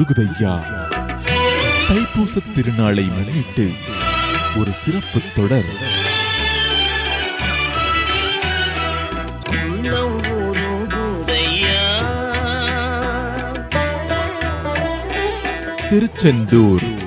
[0.00, 0.60] முருகுதையா?
[1.88, 3.72] தைப்பூச திருநாளை முன்னிட்டு
[4.56, 5.98] ஒரு சிறப்பு தொடர்.
[15.88, 16.99] திருச்செந்தூர்.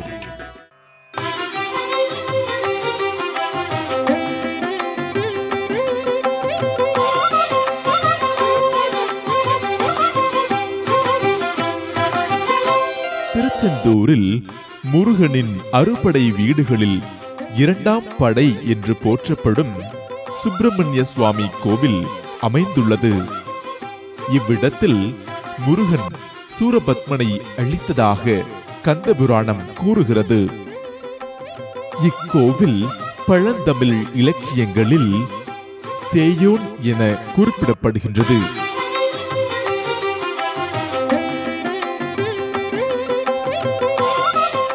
[13.64, 14.32] திருச்செந்தூரில்
[14.84, 17.04] முருகனின் அறுபடை வீடுகளில்
[17.56, 19.72] இரண்டாம் படை என்று போற்றப்படும்
[20.42, 22.02] சுப்பிரமணிய சுவாமி கோவில்
[22.40, 23.12] அமைந்துள்ளது.
[24.38, 25.16] இவ்விடத்தில்
[25.66, 26.10] முருகன்
[26.56, 28.44] சூரபத்மனை அழித்ததாக
[28.84, 30.42] கந்தபுராணம் கூறுகிறது.
[32.10, 32.82] இக்கோவில்
[33.28, 35.14] பழந்தமிழ் இலக்கியங்களில்
[36.12, 37.02] சேயோன் என
[37.38, 38.40] குறிப்பிடப்படுகின்றது.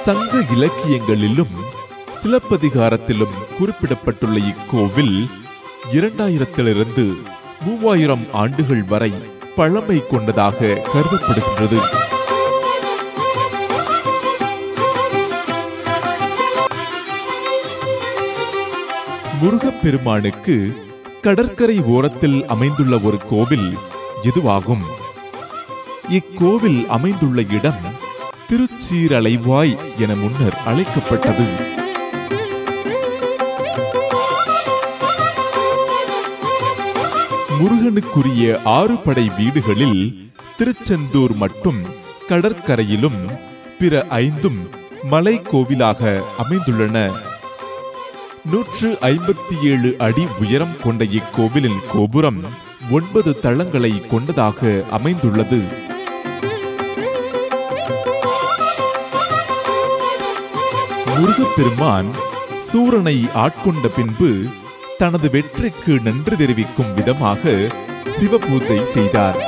[0.08, 1.54] சங்க இலக்கியங்களிலும்
[2.20, 5.30] சிலப்பதிகாரத்திலும் குறிப்பிடப்பட்டுள்ள இக்கோவில்
[5.92, 7.16] இரண்டாயிரத்திலிருந்து
[7.64, 9.12] மூவாயிரம் ஆண்டுகள் வரை
[9.56, 11.80] பழமை கொண்டதாக கருதப்படுகின்றது.
[19.42, 20.86] முருகப்பெருமானுக்கு
[21.22, 23.78] கடற்கரை ஓரத்தில் அமைந்துள்ள ஒரு கோவில்
[24.22, 24.84] இதுவாகும்.
[26.08, 28.06] இக்கோவில் அமைந்துள்ள இடம்
[28.52, 31.46] திருச்சீரலைவாய் என முன்னர் அழைக்கப்பட்டது.
[37.58, 41.80] முருகனுக்குரிய ஆறு படை வீடுகளில் திருச்செந்தூர் மட்டும்
[42.28, 43.28] கடற்கரையிலும்
[43.78, 44.68] பிற ஐந்தும்
[45.02, 47.12] மலை கோவிலாக அமைந்துள்ளன.
[48.44, 52.42] நூற்று ஐம்பத்தி ஏழு அடி உயரம் கொண்ட இக்கோவிலின் கோபுரம்
[52.90, 55.86] ஒன்பது தளங்களை கொண்டதாக அமைந்துள்ளது.
[61.18, 62.08] முருகப்பெருமான்
[62.68, 63.14] சூரனை
[63.44, 64.30] ஆட்கொண்ட பின்பு
[64.98, 67.52] தனது வெற்றிக்கு நன்றி தெரிவிக்கும் விதமாக
[68.14, 69.38] சிவபூஜை செய்தார்.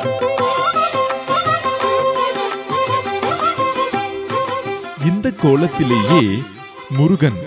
[5.10, 6.42] இந்த கோலத்திலேயே
[6.88, 7.40] முருகன்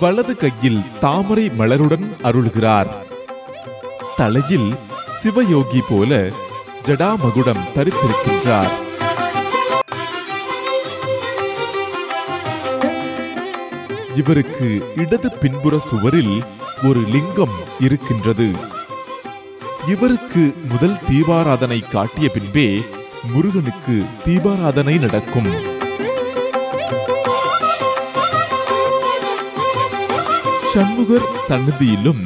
[0.00, 2.92] வலது கையில் தாமரை மலருடன் அருள்கிறார்.
[4.16, 4.70] தலையில்
[5.22, 6.30] சிவயோகி போல
[6.82, 8.81] ஜடாமகுடம் தரித்திருக்கின்றார்.
[14.16, 16.42] இவருக்கு இடது பின்புற சுவரில்
[16.88, 18.48] ஒரு லிங்கம் இருக்கின்றது.
[19.86, 22.82] இவருக்கு முதல் தீபாராதனை காட்டிய பின்பே
[23.32, 25.50] முருகனுக்கு தீபாராதனை நடக்கும்.
[30.72, 32.22] சண்முகர் சன்னதியிலும்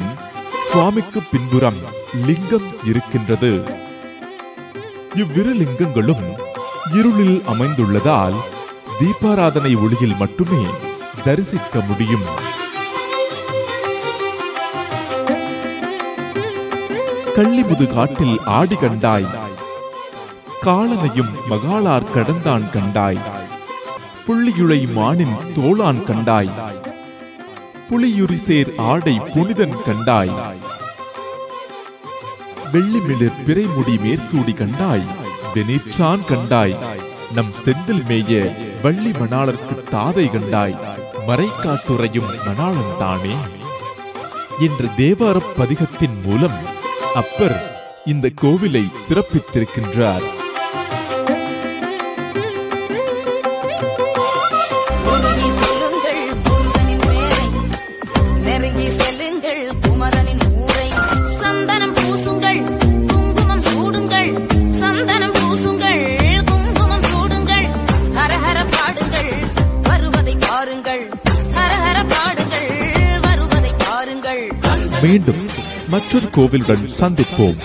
[0.67, 1.79] சுவாமிக்கு பின்புறம்
[2.25, 3.51] லிங்கம் இருக்கின்றது.
[5.15, 6.25] இவ்விரு லிங்கங்களும்
[6.93, 8.37] இருளில் அமைந்துள்ளதால்
[8.99, 10.63] தீபாராதனை ஒளியில் மட்டுமே
[11.27, 12.23] தரிசிக்க முடியும்.
[17.35, 19.27] கள்ளிமுது காட்டில் ஆடி கண்டாய்.
[20.61, 23.19] காலனையும் மகாளார் கடந்தான் கண்டாய்.
[24.27, 26.51] புள்ளியுளை மானின் தோளான் கண்டாய்.
[27.89, 30.31] புலியுரிசேர் ஆடை புனிதன் கண்டாய்.
[32.73, 35.05] வெள்ளிமிளிர் பிறைமுடி மேற்சூடி கண்டாய்.
[35.53, 36.75] வெனிற்றான் கண்டாய்.
[37.33, 41.05] நம் செந்தில் மேய வள்ளி மணாளர்க்கு தாதை கண்டாய்.
[41.27, 43.35] மறைக்காட்டுறையும் மணாளன் தானே?
[44.59, 46.57] என்று தேவார பதிகத்தின் மூலம்
[47.15, 50.35] அப்பர் இந்த கோவிலை சிறப்பித்திருக்கின்றார்.
[58.97, 60.46] செல்லுங்கள் குமரனின்
[75.07, 75.47] மீண்டும்
[75.87, 77.57] மற்றொரு கோவிலுடன் சந்திப்போம்.